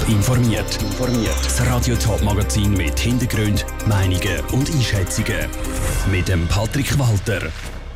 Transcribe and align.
Top 0.00 0.08
informiert. 0.08 0.78
Das 1.44 1.66
Radio 1.66 1.94
Top 1.96 2.22
Magazin 2.22 2.72
mit 2.74 2.98
Hintergrund, 2.98 3.66
Meinungen 3.86 4.40
und 4.52 4.70
Einschätzungen 4.70 5.46
mit 6.10 6.28
dem 6.28 6.48
Patrick 6.48 6.98
Walter. 6.98 7.50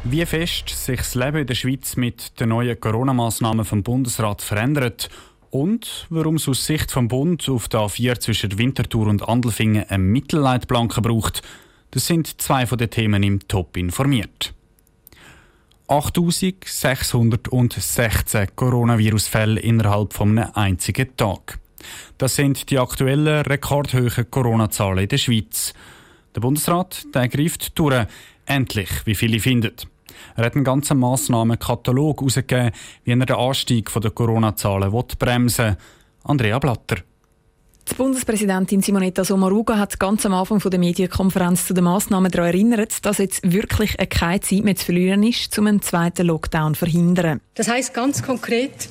Wie 0.04 0.24
fest 0.26 0.68
sich 0.68 0.98
das 0.98 1.14
Leben 1.14 1.38
in 1.38 1.46
der 1.46 1.54
Schweiz 1.54 1.96
mit 1.96 2.38
den 2.40 2.50
neuen 2.50 2.78
Corona-Massnahmen 2.78 3.64
vom 3.64 3.82
Bundesrat 3.82 4.42
verändert 4.42 5.08
und 5.50 6.06
warum 6.10 6.36
es 6.36 6.46
aus 6.48 6.66
Sicht 6.66 6.90
vom 6.90 7.08
Bund 7.08 7.48
auf 7.48 7.68
der 7.68 7.80
A4 7.80 8.20
zwischen 8.20 8.58
Winterthur 8.58 9.06
und 9.06 9.26
Andelfingen 9.28 9.88
eine 9.88 10.02
Mittelleitplanke 10.02 11.00
braucht, 11.00 11.42
das 11.92 12.06
sind 12.06 12.40
zwei 12.40 12.66
von 12.66 12.78
den 12.78 12.90
Themen 12.90 13.22
im 13.22 13.48
Top 13.48 13.76
informiert. 13.76 14.52
8616 15.86 18.48
Coronavirus-Fälle 18.56 19.60
innerhalb 19.60 20.12
von 20.12 20.38
einem 20.38 20.50
einzigen 20.54 21.16
Tag. 21.16 21.60
Das 22.18 22.36
sind 22.36 22.70
die 22.70 22.78
aktuellen 22.78 23.42
rekordhohen 23.42 24.30
Corona-Zahlen 24.30 24.98
in 24.98 25.08
der 25.08 25.18
Schweiz. 25.18 25.74
Der 26.34 26.40
Bundesrat 26.40 27.04
der 27.14 27.28
greift 27.28 27.78
durch, 27.78 28.06
endlich, 28.46 28.90
wie 29.04 29.14
viele 29.14 29.40
finden. 29.40 29.74
Er 30.36 30.46
hat 30.46 30.54
einen 30.54 30.64
ganzen 30.64 30.98
Massnahmenkatalog 30.98 32.20
herausgegeben, 32.20 32.72
wie 33.04 33.12
er 33.12 33.26
den 33.26 33.36
Anstieg 33.36 33.90
der 33.92 34.10
Corona-Zahlen 34.10 34.90
bremsen 35.18 35.66
will. 35.66 35.76
Andrea 36.24 36.58
Blatter. 36.58 36.96
Die 37.90 37.94
Bundespräsidentin 37.94 38.80
Simonetta 38.80 39.24
Sommaruga 39.24 39.76
hat 39.76 40.00
ganz 40.00 40.24
am 40.24 40.32
Anfang 40.32 40.58
der 40.58 40.78
Medienkonferenz 40.78 41.66
zu 41.66 41.74
den 41.74 41.84
Massnahmen 41.84 42.32
daran 42.32 42.48
erinnert, 42.48 43.04
dass 43.04 43.18
jetzt 43.18 43.40
wirklich 43.52 43.96
keine 44.08 44.40
Zeit 44.40 44.64
mehr 44.64 44.74
zu 44.74 44.86
verlieren 44.86 45.22
ist, 45.22 45.58
um 45.58 45.66
einen 45.66 45.82
zweiten 45.82 46.26
Lockdown 46.26 46.74
zu 46.74 46.78
verhindern. 46.78 47.42
Das 47.54 47.68
heißt 47.68 47.92
ganz 47.92 48.22
konkret, 48.22 48.88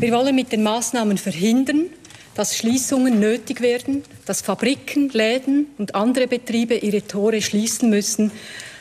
wir 0.00 0.12
wollen 0.12 0.34
mit 0.34 0.50
den 0.50 0.64
Maßnahmen 0.64 1.18
verhindern, 1.18 1.86
dass 2.34 2.56
Schließungen 2.56 3.20
nötig 3.20 3.60
werden, 3.60 4.02
dass 4.26 4.40
Fabriken, 4.40 5.08
Läden 5.10 5.66
und 5.78 5.94
andere 5.94 6.26
Betriebe 6.26 6.74
ihre 6.74 7.06
Tore 7.06 7.42
schließen 7.42 7.90
müssen, 7.90 8.30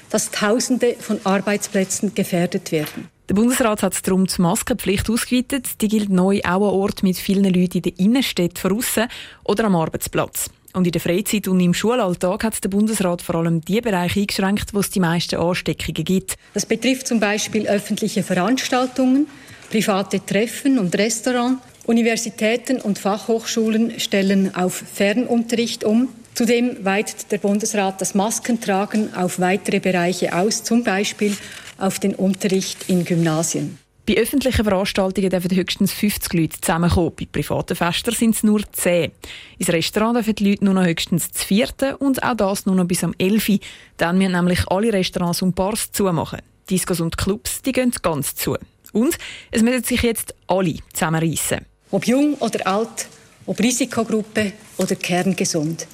dass 0.09 0.31
Tausende 0.31 0.95
von 0.99 1.19
Arbeitsplätzen 1.23 2.13
gefährdet 2.13 2.71
werden. 2.71 3.09
Der 3.29 3.35
Bundesrat 3.35 3.81
hat 3.81 4.05
darum 4.05 4.27
die 4.27 4.41
Maskenpflicht 4.41 5.09
ausgeweitet. 5.09 5.81
Die 5.81 5.87
gilt 5.87 6.09
neu 6.09 6.41
auch 6.43 6.67
an 6.67 6.75
Ort 6.75 7.01
mit 7.01 7.17
vielen 7.17 7.45
Leuten 7.45 7.77
in 7.77 7.81
der 7.83 7.97
Innenstadt 7.97 8.61
draussen 8.61 9.07
oder 9.45 9.65
am 9.65 9.75
Arbeitsplatz. 9.75 10.49
Und 10.73 10.85
in 10.85 10.91
der 10.91 11.01
Freizeit 11.01 11.47
und 11.47 11.59
im 11.59 11.73
Schulalltag 11.73 12.43
hat 12.43 12.63
der 12.63 12.69
Bundesrat 12.69 13.21
vor 13.21 13.35
allem 13.35 13.61
die 13.61 13.81
Bereiche 13.81 14.21
eingeschränkt, 14.21 14.73
wo 14.73 14.79
es 14.79 14.89
die 14.89 14.99
meisten 14.99 15.35
Ansteckungen 15.35 16.03
gibt. 16.03 16.35
Das 16.53 16.65
betrifft 16.65 17.07
zum 17.07 17.19
Beispiel 17.19 17.67
öffentliche 17.67 18.23
Veranstaltungen, 18.23 19.27
private 19.69 20.25
Treffen 20.25 20.79
und 20.79 20.93
Restaurants. 20.97 21.61
Universitäten 21.85 22.79
und 22.79 22.99
Fachhochschulen 22.99 23.99
stellen 23.99 24.55
auf 24.55 24.83
Fernunterricht 24.93 25.83
um. 25.83 26.09
Zudem 26.33 26.85
weitet 26.85 27.31
der 27.31 27.39
Bundesrat 27.39 27.99
das 27.99 28.15
Maskentragen 28.15 29.13
auf 29.13 29.39
weitere 29.39 29.79
Bereiche 29.79 30.35
aus, 30.35 30.63
zum 30.63 30.83
Beispiel 30.83 31.35
auf 31.77 31.99
den 31.99 32.15
Unterricht 32.15 32.87
in 32.87 33.03
Gymnasien. 33.03 33.77
Bei 34.07 34.17
öffentlichen 34.17 34.63
Veranstaltungen 34.63 35.29
dürfen 35.29 35.55
höchstens 35.55 35.91
50 35.93 36.33
Leute 36.33 36.59
zusammenkommen. 36.59 37.13
Bei 37.15 37.25
privaten 37.31 37.75
Festen 37.75 38.11
sind 38.11 38.35
es 38.35 38.43
nur 38.43 38.61
10. 38.71 39.11
Ins 39.59 39.69
Restaurant 39.69 40.17
dürfen 40.17 40.35
die 40.35 40.49
Leute 40.49 40.65
nur 40.65 40.73
noch 40.73 40.85
höchstens 40.85 41.31
zu 41.31 41.45
vierten 41.45 41.95
und 41.95 42.23
auch 42.23 42.35
das 42.35 42.65
nur 42.65 42.75
noch 42.75 42.85
bis 42.85 43.03
am 43.03 43.13
11. 43.17 43.59
Dann 43.97 44.17
müssen 44.17 44.31
nämlich 44.31 44.67
alle 44.69 44.91
Restaurants 44.91 45.41
und 45.41 45.55
Bars 45.55 45.91
zumachen. 45.91 46.41
Discos 46.69 46.99
und 46.99 47.17
Clubs 47.17 47.61
die 47.61 47.71
gehen 47.73 47.93
ganz 48.01 48.33
zu. 48.35 48.57
Und 48.91 49.17
es 49.51 49.61
müssen 49.61 49.83
sich 49.83 50.01
jetzt 50.01 50.33
alle 50.47 50.75
zusammenreißen. 50.93 51.70
Ob 51.91 52.07
jung 52.07 52.35
oder 52.35 52.65
alt, 52.67 53.07
ob 53.45 53.59
Risikogruppe 53.59 54.53
oder 54.77 54.95
kerngesund. 54.95 55.87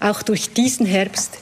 Auch 0.00 0.22
durch 0.22 0.50
diesen 0.50 0.86
Herbst 0.86 1.38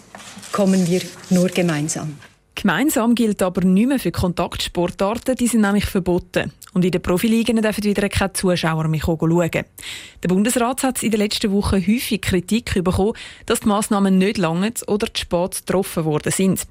kommen 0.51 0.89
wir 0.89 1.01
nur 1.31 1.49
gemeinsam. 1.49 2.19
Gemeinsam 2.57 3.15
gilt 3.15 3.41
aber 3.41 3.61
nicht 3.61 3.87
mehr 3.87 4.01
für 4.01 4.11
Kontaktsportarten, 4.11 5.37
die 5.37 5.47
sind 5.47 5.61
nämlich 5.61 5.85
verboten. 5.85 6.53
Und 6.75 6.85
in 6.85 6.91
den 6.91 7.01
Profiligen 7.01 7.63
dürfen 7.63 7.85
wieder 7.85 8.09
keine 8.09 8.33
Zuschauer 8.33 8.89
mehr 8.89 9.01
schauen. 9.01 9.29
Der 9.31 10.29
Bundesrat 10.29 10.83
hat 10.83 11.01
in 11.05 11.13
den 11.13 11.21
letzten 11.21 11.53
Wochen 11.53 11.77
häufig 11.77 12.21
Kritik 12.21 12.75
bekommen, 12.83 13.13
dass 13.47 13.61
die 13.61 13.69
Massnahmen 13.69 14.19
nicht 14.19 14.39
lange 14.39 14.73
oder 14.89 15.07
zu 15.07 15.23
spät 15.23 15.67
getroffen 15.67 16.05
worden 16.05 16.33
sind. 16.33 16.67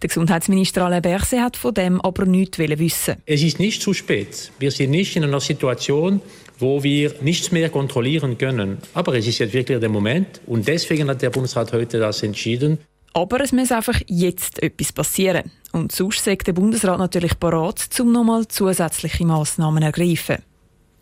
Der 0.00 0.08
Gesundheitsminister 0.08 0.84
Alain 0.84 1.02
Berset 1.02 1.40
hat 1.40 1.56
von 1.56 1.74
dem 1.74 2.00
aber 2.00 2.24
nichts 2.24 2.58
wissen. 2.58 3.16
Es 3.26 3.42
ist 3.42 3.58
nicht 3.58 3.82
zu 3.82 3.94
spät. 3.94 4.52
Wir 4.60 4.70
sind 4.70 4.92
nicht 4.92 5.16
in 5.16 5.24
einer 5.24 5.40
Situation, 5.40 6.20
wo 6.62 6.82
wir 6.82 7.14
nichts 7.20 7.52
mehr 7.52 7.68
kontrollieren 7.68 8.38
können. 8.38 8.78
Aber 8.94 9.14
es 9.14 9.26
ist 9.26 9.38
jetzt 9.38 9.52
wirklich 9.52 9.80
der 9.80 9.88
Moment 9.88 10.40
und 10.46 10.66
deswegen 10.66 11.08
hat 11.10 11.20
der 11.20 11.30
Bundesrat 11.30 11.72
heute 11.72 11.98
das 11.98 12.22
entschieden. 12.22 12.78
Aber 13.14 13.40
es 13.40 13.52
muss 13.52 13.72
einfach 13.72 14.00
jetzt 14.06 14.62
etwas 14.62 14.92
passieren. 14.92 15.50
Und 15.72 15.92
sonst 15.92 16.24
sagt 16.24 16.46
der 16.46 16.54
Bundesrat 16.54 16.98
natürlich 16.98 17.34
bereit, 17.34 17.88
um 18.00 18.12
nochmal 18.12 18.48
zusätzliche 18.48 19.26
Massnahmen 19.26 19.82
zu 19.82 19.86
ergreifen. 19.86 20.38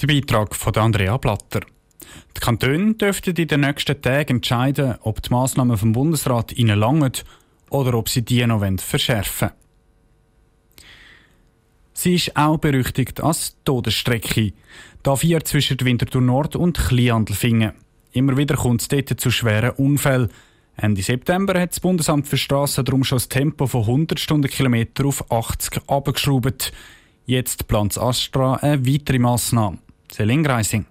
Der 0.01 0.07
Beitrag 0.09 0.57
von 0.57 0.75
Andrea 0.75 1.17
Blatter. 1.19 1.61
Die 2.37 2.41
Kantone 2.41 2.95
dürften 2.95 3.37
in 3.37 3.47
den 3.47 3.61
nächsten 3.61 4.01
Tagen 4.01 4.37
entscheiden, 4.37 4.97
ob 5.03 5.23
die 5.23 5.31
Massnahmen 5.31 5.77
vom 5.77 5.93
Bundesrat 5.93 6.53
ihnen 6.53 6.79
langen 6.79 7.13
oder 7.69 7.95
ob 7.95 8.09
sie 8.09 8.23
die 8.23 8.45
noch 8.47 8.65
verschärfen 8.79 9.51
wollen. 9.51 9.60
Sie 12.03 12.15
ist 12.15 12.35
auch 12.35 12.57
berüchtigt 12.57 13.21
als 13.21 13.57
Todesstrecke. 13.63 14.55
Da 15.03 15.17
vier 15.17 15.45
zwischen 15.45 15.79
Winterthur 15.83 16.23
Nord 16.23 16.57
und 16.57 16.79
Kleinandelfingen. 16.79 17.73
Immer 18.13 18.39
wieder 18.39 18.57
kommt 18.57 18.81
es 18.81 18.89
dort 18.89 19.21
zu 19.21 19.31
schweren 19.31 19.73
Unfällen. 19.73 20.31
Ende 20.79 21.03
September 21.03 21.61
hat 21.61 21.73
das 21.73 21.81
Bundesamt 21.81 22.27
für 22.27 22.39
Straßen 22.39 22.87
darum 22.87 23.05
schon 23.05 23.17
das 23.17 23.29
Tempo 23.29 23.67
von 23.67 23.83
100 23.83 24.19
Stundenkilometer 24.19 25.05
auf 25.05 25.31
80 25.31 25.83
abgeschraubt. 25.89 26.73
Jetzt 27.27 27.69
plant 27.69 27.99
Astra 27.99 28.55
eine 28.55 28.87
weitere 28.87 29.19
Massnahme. 29.19 29.77
Selin 30.11 30.43
Greising. 30.43 30.87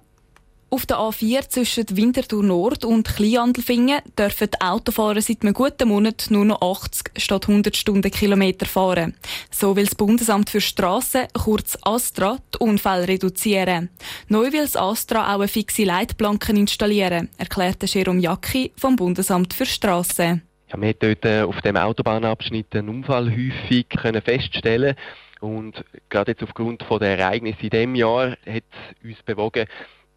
Auf 0.72 0.86
der 0.86 0.98
A4 0.98 1.50
zwischen 1.50 1.86
Winterthur 1.98 2.44
Nord 2.44 2.86
und 2.86 3.08
Kleinandelfingen 3.08 4.02
dürfen 4.18 4.50
die 4.54 4.62
Autofahrer 4.62 5.20
seit 5.20 5.42
einem 5.42 5.56
guten 5.56 5.88
Monat 5.88 6.28
nur 6.30 6.46
noch 6.46 6.62
80 6.62 7.12
statt 7.18 7.50
100 7.50 7.76
Stundenkilometer 7.76 8.68
fahren. 8.68 9.16
So 9.50 9.76
will 9.76 9.86
das 9.86 9.96
Bundesamt 9.96 10.52
für 10.52 10.62
Strassen, 10.62 11.26
kurz 11.34 11.76
ASTRA, 11.82 12.38
die 12.54 12.60
Unfälle 12.60 13.08
reduzieren. 13.08 13.90
Neu 14.28 14.52
will 14.52 14.62
das 14.62 14.76
ASTRA 14.76 15.34
auch 15.34 15.40
eine 15.40 15.48
fixe 15.48 15.86
Leitplanken 15.86 16.56
installieren, 16.56 17.30
erklärte 17.40 17.88
Jerome 17.88 18.22
Jacki 18.22 18.72
vom 18.78 18.96
Bundesamt 18.96 19.56
für 19.56 19.66
Strassen. 19.66 20.44
Ja, 20.72 20.80
wir 20.80 20.94
konnten 20.94 21.18
dort 21.22 21.26
äh, 21.26 21.42
auf 21.42 21.60
dem 21.62 21.78
Autobahnabschnitt 21.78 22.76
einen 22.76 22.90
Unfall 22.90 23.32
häufig 23.32 23.88
feststellen 24.24 24.96
und 25.40 25.84
gerade 26.10 26.34
jetzt 26.34 26.44
aufgrund 26.44 26.86
der 26.90 27.18
Ereignisse 27.18 27.62
in 27.62 27.70
diesem 27.70 27.96
Jahr 27.96 28.38
hat 28.46 28.64
uns 29.04 29.24
bewogen, 29.26 29.66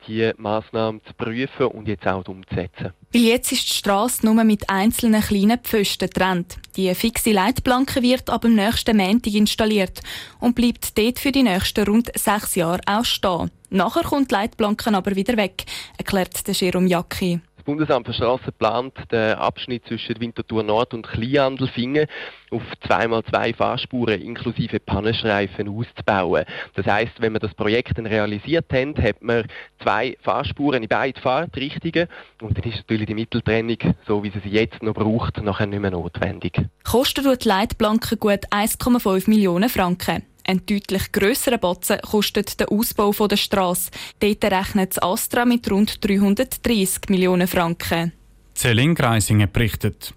die 0.07 0.33
Massnahmen 0.37 1.01
zu 1.07 1.15
prüfen 1.15 1.67
und 1.67 1.89
jetzt 1.89 2.07
auch 2.07 2.27
umzusetzen. 2.27 2.93
Weil 3.13 3.23
jetzt 3.23 3.53
ist 3.53 3.69
die 3.69 3.75
Straße 3.75 4.25
nur 4.25 4.43
mit 4.45 4.69
einzelnen 4.71 5.23
kleinen 5.23 5.59
Pfosten 5.59 6.09
getrennt. 6.09 6.57
Die 6.77 6.95
fixe 6.95 7.33
Leitplanke 7.33 8.03
wird 8.03 8.31
ab 8.31 8.43
dem 8.43 8.55
nächsten 8.55 8.97
Montag 8.97 9.35
installiert 9.35 10.01
und 10.41 10.55
bleibt 10.55 10.97
dort 10.97 11.19
für 11.19 11.33
die 11.33 11.43
nächsten 11.43 11.85
rund 11.85 12.11
sechs 12.17 12.55
Jahre 12.55 12.81
auch 12.87 13.05
stehen. 13.05 13.51
Nachher 13.71 14.03
kommt 14.03 14.31
die 14.31 14.35
Leitplanke 14.35 14.95
aber 14.95 15.17
wieder 15.17 15.37
weg, 15.37 15.65
erklärt 15.97 16.47
der 16.47 16.55
Jerome 16.55 16.89
Jacki. 16.89 17.41
Das 17.63 17.67
Bundesamt 17.67 18.09
für 18.09 18.13
Straßen 18.13 18.53
plant 18.59 18.93
den 19.13 19.35
Abschnitt 19.35 19.87
zwischen 19.87 20.21
Winterthur 20.21 20.65
Nord 20.65 20.95
und 20.95 21.07
Kleinandelfingen 21.07 22.09
auf 22.51 22.63
zweimal 22.85 23.23
zwei 23.23 23.55
Fahrspuren 23.55 24.21
inklusive 24.21 24.81
Pannenstreifen 24.81 25.69
auszubauen. 25.69 26.45
Das 26.75 26.87
heißt, 26.87 27.21
wenn 27.21 27.35
wir 27.35 27.39
das 27.39 27.55
Projekt 27.55 27.97
dann 27.97 28.07
realisiert 28.07 28.67
haben, 28.73 28.97
hat 29.01 29.23
man 29.23 29.47
zwei 29.81 30.17
Fahrspuren 30.23 30.83
in 30.83 30.89
beide 30.89 31.21
Fahrtrichtungen 31.21 32.09
und 32.41 32.59
dann 32.59 32.69
ist 32.69 32.79
natürlich 32.79 33.07
die 33.07 33.15
Mitteltrennung, 33.15 33.79
so 34.09 34.25
wie 34.25 34.31
sie 34.31 34.41
sie 34.41 34.51
jetzt 34.51 34.83
noch 34.83 34.95
braucht, 34.95 35.41
nachher 35.41 35.67
nicht 35.67 35.79
mehr 35.79 35.93
notwendig. 35.93 36.61
Kostet 36.83 37.45
die 37.45 37.49
Leitplanke 37.49 38.17
gut 38.17 38.45
1,5 38.51 39.31
Millionen 39.31 39.69
Franken. 39.69 40.25
Ein 40.53 40.67
deutlich 40.67 41.13
grösserer 41.13 41.57
Batzen 41.57 41.99
kostet 42.03 42.61
der 42.61 42.71
Ausbau 42.71 43.11
der 43.27 43.39
Straße. 43.39 43.91
Dort 44.21 44.45
rechnet 44.45 44.91
das 44.91 45.03
Astra 45.03 45.47
mit 45.47 45.71
rund 45.71 46.05
330 46.05 47.09
Millionen 47.09 47.49
Franken. 47.49 48.13
Zelling 48.53 48.95
Greisingen 48.95 49.51
berichtet. 49.51 50.13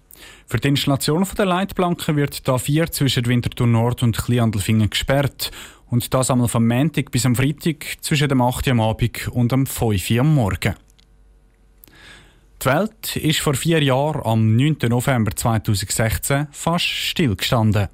Für 0.46 0.58
die 0.58 0.68
Installation 0.68 1.26
der 1.38 1.46
Leitplanken 1.46 2.18
wird 2.18 2.46
da 2.50 2.58
vier 2.58 2.92
zwischen 2.92 3.28
Winterthur 3.28 3.68
Nord 3.68 4.04
und 4.04 4.18
Kleinandelfingen 4.18 4.90
gesperrt. 4.90 5.52
Und 5.90 6.14
das 6.14 6.30
einmal 6.30 6.50
vom 6.50 6.68
Montag 6.68 7.12
bis 7.12 7.26
am 7.26 7.38
Freitag 7.38 7.86
zwischen 8.02 8.28
dem 8.28 8.42
8 8.42 8.68
Uhr 8.68 8.72
am 8.72 8.82
Abend 8.82 9.30
und 9.30 9.54
am 9.54 9.66
5 9.66 10.12
Uhr 10.12 10.20
am 10.20 10.36
Morgen. 10.36 10.76
Die 12.62 12.66
Welt 12.66 13.16
ist 13.16 13.40
vor 13.40 13.54
vier 13.54 13.82
Jahren, 13.82 14.22
am 14.26 14.58
9. 14.58 14.80
November 14.90 15.32
2016, 15.34 16.48
fast 16.52 16.84
stillgestanden. 16.84 17.88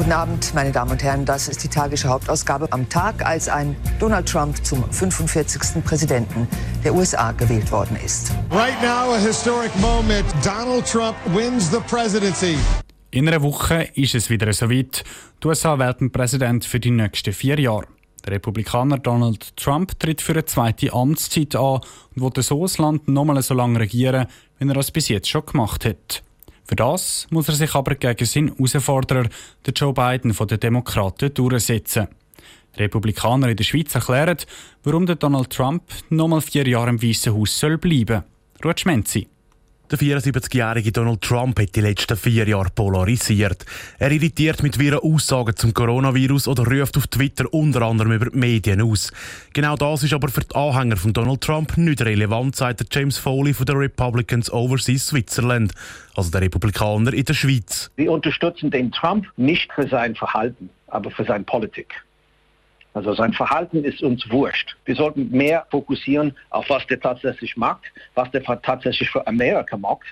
Guten 0.00 0.12
Abend, 0.12 0.54
meine 0.54 0.72
Damen 0.72 0.92
und 0.92 1.02
Herren. 1.02 1.26
Das 1.26 1.46
ist 1.46 1.62
die 1.62 1.68
Tagesschau 1.68 2.08
Hauptausgabe 2.08 2.68
am 2.70 2.88
Tag, 2.88 3.22
als 3.22 3.50
ein 3.50 3.76
Donald 3.98 4.26
Trump 4.26 4.64
zum 4.64 4.82
45. 4.90 5.84
Präsidenten 5.84 6.48
der 6.82 6.94
USA 6.94 7.32
gewählt 7.32 7.70
worden 7.70 7.98
ist. 8.02 8.32
Right 8.50 8.80
now 8.80 9.12
a 9.12 9.18
historic 9.18 9.70
moment. 9.78 10.24
Donald 10.42 10.90
Trump 10.90 11.14
wins 11.34 11.70
the 11.70 11.80
presidency. 11.86 12.56
In 13.10 13.28
einer 13.28 13.42
Woche 13.42 13.90
ist 13.92 14.14
es 14.14 14.30
wieder 14.30 14.50
so 14.54 14.70
weit. 14.70 15.04
Die 15.42 15.48
USA 15.48 15.74
einen 15.74 16.10
Präsident 16.10 16.64
für 16.64 16.80
die 16.80 16.92
nächsten 16.92 17.34
vier 17.34 17.60
Jahre. 17.60 17.84
Der 18.24 18.32
Republikaner 18.32 18.96
Donald 18.96 19.54
Trump 19.58 19.98
tritt 19.98 20.22
für 20.22 20.32
eine 20.32 20.46
zweite 20.46 20.94
Amtszeit 20.94 21.54
an 21.56 21.80
und 22.16 22.22
will 22.22 22.42
so 22.42 22.62
das 22.62 22.78
Land 22.78 23.06
nochmal 23.06 23.42
so 23.42 23.52
lange 23.52 23.78
regieren, 23.78 24.28
wie 24.58 24.66
er 24.66 24.76
es 24.78 24.92
bis 24.92 25.08
jetzt 25.08 25.28
schon 25.28 25.44
gemacht 25.44 25.84
hat. 25.84 26.22
Für 26.70 26.76
das 26.76 27.26
muss 27.30 27.48
er 27.48 27.54
sich 27.54 27.74
aber 27.74 27.96
gegen 27.96 28.24
seinen 28.24 28.54
Herausforderer, 28.54 29.28
den 29.66 29.74
Joe 29.74 29.92
Biden 29.92 30.32
von 30.32 30.46
den 30.46 30.60
Demokraten, 30.60 31.34
durchsetzen. 31.34 32.06
Republikaner 32.76 33.48
in 33.48 33.56
der 33.56 33.64
Schweiz 33.64 33.92
erklären, 33.92 34.36
warum 34.84 35.04
der 35.04 35.16
Donald 35.16 35.50
Trump 35.50 35.82
nochmal 36.10 36.40
vier 36.40 36.68
Jahre 36.68 36.90
im 36.90 37.02
Weißen 37.02 37.34
Haus 37.34 37.58
soll 37.58 37.76
bleiben. 37.76 38.22
Ruth 38.64 38.78
Schmenzi. 38.78 39.26
Der 39.90 39.98
74-jährige 39.98 40.92
Donald 40.92 41.20
Trump 41.20 41.58
hat 41.58 41.74
die 41.74 41.80
letzten 41.80 42.16
vier 42.16 42.46
Jahre 42.46 42.70
polarisiert. 42.72 43.66
Er 43.98 44.12
irritiert 44.12 44.62
mit 44.62 44.76
vielen 44.76 45.00
Aussagen 45.00 45.56
zum 45.56 45.74
Coronavirus 45.74 46.46
oder 46.46 46.64
ruft 46.64 46.96
auf 46.96 47.08
Twitter 47.08 47.52
unter 47.52 47.82
anderem 47.82 48.12
über 48.12 48.30
die 48.30 48.38
Medien 48.38 48.82
aus. 48.82 49.12
Genau 49.52 49.74
das 49.74 50.04
ist 50.04 50.12
aber 50.12 50.28
für 50.28 50.42
die 50.42 50.54
Anhänger 50.54 50.96
von 50.96 51.12
Donald 51.12 51.40
Trump 51.40 51.76
nicht 51.76 52.02
relevant, 52.02 52.54
sagt 52.54 52.94
James 52.94 53.18
Foley 53.18 53.52
von 53.52 53.66
der 53.66 53.80
Republicans 53.80 54.52
Overseas 54.52 55.08
Switzerland, 55.08 55.72
also 56.14 56.30
der 56.30 56.42
Republikaner 56.42 57.12
in 57.12 57.24
der 57.24 57.34
Schweiz. 57.34 57.90
Wir 57.96 58.12
unterstützen 58.12 58.70
den 58.70 58.92
Trump 58.92 59.26
nicht 59.36 59.72
für 59.72 59.88
sein 59.88 60.14
Verhalten, 60.14 60.70
aber 60.86 61.10
für 61.10 61.24
seine 61.24 61.42
Politik. 61.42 61.96
Also 62.94 63.14
sein 63.14 63.32
Verhalten 63.32 63.84
ist 63.84 64.02
uns 64.02 64.28
wurscht. 64.30 64.76
Wir 64.84 64.96
sollten 64.96 65.30
mehr 65.30 65.66
fokussieren 65.70 66.36
auf 66.50 66.68
was 66.68 66.86
der 66.86 67.00
tatsächlich 67.00 67.56
macht, 67.56 67.84
was 68.14 68.30
der 68.32 68.42
tatsächlich 68.42 69.08
für 69.10 69.26
Amerika 69.26 69.76
macht. 69.76 70.06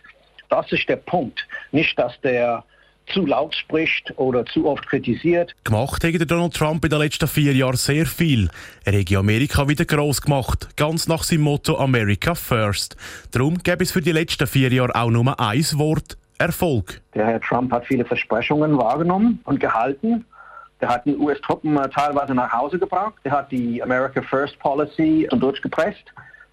Das 0.49 0.71
ist 0.73 0.89
der 0.89 0.97
Punkt. 0.97 1.47
Nicht, 1.73 1.99
dass 1.99 2.19
der 2.21 2.65
zu 3.13 3.27
laut 3.27 3.55
spricht 3.55 4.13
oder 4.17 4.45
zu 4.47 4.67
oft 4.67 4.87
kritisiert. 4.87 5.55
Gemacht 5.65 6.05
hat 6.05 6.31
Donald 6.31 6.55
Trump 6.55 6.85
in 6.85 6.91
den 6.91 6.99
letzten 6.99 7.27
vier 7.27 7.55
Jahren 7.55 7.77
sehr 7.77 8.07
viel. 8.07 8.51
Er 8.85 8.99
hat 8.99 9.13
Amerika 9.13 9.67
wieder 9.67 9.85
groß 9.85 10.23
gemacht, 10.23 10.77
ganz 10.77 11.09
nach 11.09 11.23
seinem 11.23 11.43
Motto 11.43 11.79
America 11.79 12.35
First. 12.35 12.97
Darum 13.31 13.59
gäbe 13.59 13.83
es 13.83 13.93
für 13.93 14.03
die 14.03 14.13
letzten 14.13 14.47
vier 14.47 14.73
Jahre 14.73 14.95
auch 14.95 15.11
nur 15.11 15.39
ein 15.41 15.65
Wort, 15.75 16.19
Erfolg. 16.39 17.01
Der 17.15 17.27
Herr 17.27 17.41
Trump 17.41 17.73
hat 17.73 17.87
viele 17.87 18.05
Versprechungen 18.05 18.79
wahrgenommen 18.79 19.41
und 19.45 19.59
gehalten. 19.59 20.25
Der 20.81 20.89
hat 20.89 21.05
die 21.07 21.17
US-Truppen 21.17 21.77
äh, 21.77 21.89
teilweise 21.89 22.35
nach 22.35 22.53
Hause 22.53 22.79
gebracht. 22.79 23.15
Der 23.25 23.33
hat 23.33 23.51
die 23.51 23.83
America 23.83 24.23
First 24.23 24.59
Policy 24.61 25.29
durchgepresst. 25.33 26.05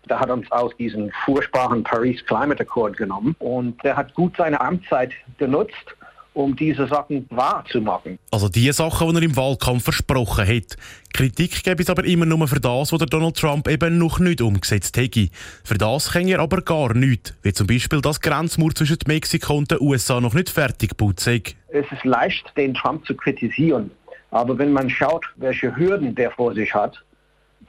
Der 0.09 0.19
hat 0.19 0.29
uns 0.29 0.51
aus 0.51 0.75
diesem 0.77 1.11
furchtbaren 1.25 1.83
Paris 1.83 2.23
Climate 2.25 2.61
Accord 2.61 2.95
genommen 2.95 3.35
und 3.39 3.83
der 3.83 3.97
hat 3.97 4.13
gut 4.13 4.35
seine 4.37 4.61
Amtszeit 4.61 5.11
genutzt, 5.37 5.95
um 6.35 6.55
diese 6.55 6.85
Sachen 6.87 7.25
wahrzumachen. 7.31 8.19
Also 8.29 8.49
die 8.49 8.71
Sachen, 8.71 9.09
die 9.09 9.15
er 9.15 9.23
im 9.23 9.35
Wahlkampf 9.35 9.83
versprochen 9.83 10.47
hat. 10.47 10.75
Kritik 11.13 11.63
gäbe 11.63 11.81
es 11.81 11.89
aber 11.89 12.03
immer 12.03 12.25
nur 12.25 12.47
für 12.47 12.59
das, 12.59 12.91
was 12.91 12.99
Donald 12.99 13.37
Trump 13.37 13.67
eben 13.67 13.97
noch 13.97 14.19
nicht 14.19 14.41
umgesetzt 14.41 14.97
hätte. 14.97 15.29
Für 15.63 15.77
das 15.77 16.11
kann 16.11 16.27
er 16.27 16.39
aber 16.39 16.61
gar 16.61 16.93
nichts, 16.93 17.33
wie 17.41 17.53
zum 17.53 17.67
Beispiel 17.67 18.01
das 18.01 18.21
Grenzmauer 18.21 18.75
zwischen 18.75 18.97
Mexiko 19.07 19.55
und 19.55 19.71
den 19.71 19.79
USA 19.81 20.19
noch 20.19 20.33
nicht 20.33 20.49
fertig 20.49 20.89
gebaut 20.89 21.25
Es 21.25 21.45
ist 21.91 22.03
leicht, 22.03 22.45
den 22.57 22.73
Trump 22.73 23.07
zu 23.07 23.15
kritisieren. 23.15 23.89
Aber 24.31 24.57
wenn 24.57 24.71
man 24.71 24.89
schaut, 24.89 25.25
welche 25.37 25.75
Hürden 25.75 26.15
der 26.15 26.31
vor 26.31 26.53
sich 26.53 26.73
hat, 26.73 27.01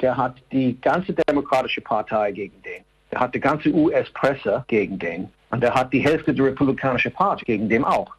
der 0.00 0.16
hat 0.16 0.36
die 0.52 0.78
ganze 0.80 1.12
Demokratische 1.12 1.80
Partei 1.80 2.32
gegen 2.32 2.60
den. 2.62 2.84
Der 3.10 3.20
hat 3.20 3.34
die 3.34 3.40
ganze 3.40 3.72
US-Presse 3.72 4.64
gegen 4.68 4.98
den. 4.98 5.28
Und 5.50 5.62
der 5.62 5.74
hat 5.74 5.92
die 5.92 6.00
Hälfte 6.00 6.34
der 6.34 6.46
Republikanischen 6.46 7.12
Partei 7.12 7.44
gegen 7.44 7.68
den 7.68 7.84
auch. 7.84 8.12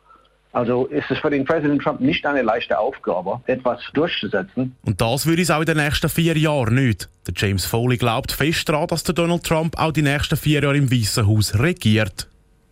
Also 0.54 0.86
ist 0.86 1.12
es 1.12 1.20
für 1.20 1.30
den 1.30 1.46
Präsident 1.46 1.84
Trump 1.84 2.00
nicht 2.00 2.26
eine 2.26 2.42
leichte 2.42 2.80
Aufgabe, 2.80 3.42
etwas 3.46 3.80
durchzusetzen. 3.94 4.76
Und 4.86 5.00
das 5.00 5.26
würde 5.26 5.42
es 5.42 5.52
auch 5.52 5.60
in 5.60 5.66
den 5.66 5.78
nächsten 5.78 6.10
vier 6.10 6.36
Jahren 6.38 6.74
nicht. 6.74 7.10
Der 7.28 7.34
James 7.36 7.66
Foley 7.66 7.98
glaubt 7.98 8.32
fest 8.32 8.68
daran, 8.68 8.88
dass 8.88 9.04
der 9.04 9.14
Donald 9.14 9.44
Trump 9.44 9.78
auch 9.78 9.92
die 9.92 10.02
nächsten 10.02 10.38
vier 10.38 10.64
Jahre 10.64 10.78
im 10.78 10.92
Weißen 10.92 11.28
Haus 11.28 11.60
regiert. 11.60 12.28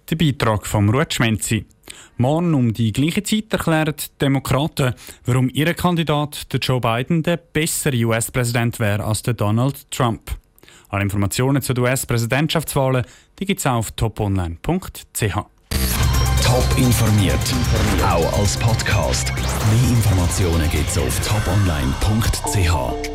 Der 0.10 0.16
Beitrag 0.16 0.66
vom 0.66 0.90
Ruth 0.90 1.14
Schmenzi. 1.14 1.66
Morgen 2.18 2.54
um 2.54 2.74
die 2.74 2.92
gleiche 2.92 3.24
Zeit 3.24 3.52
erklären 3.52 3.94
die 3.98 4.20
Demokraten, 4.22 4.94
warum 5.26 5.50
ihr 5.50 5.74
Kandidat, 5.74 6.52
der 6.54 6.60
Joe 6.60 6.80
Biden, 6.80 7.24
der 7.24 7.38
bessere 7.38 7.96
US-Präsident 8.06 8.80
wäre 8.80 9.04
als 9.04 9.22
der 9.24 9.34
Donald 9.34 9.90
Trump. 9.92 10.32
Alle 10.90 11.04
Informationen 11.04 11.62
zu 11.62 11.74
den 11.74 11.84
US-Präsidentschaftswahlen 11.84 13.06
gibt 13.36 13.60
es 13.60 13.66
auf 13.66 13.92
toponline.ch. 13.92 15.36
Top 16.44 16.78
informiert, 16.78 17.40
auch 18.04 18.40
als 18.40 18.58
Podcast. 18.58 19.34
Mehr 19.36 19.90
Informationen 19.90 20.70
gibt 20.70 20.90
es 20.90 20.98
auf 20.98 21.20
toponline.ch. 21.28 23.15